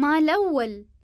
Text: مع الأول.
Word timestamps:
مع 0.00 0.18
الأول. 0.18 0.89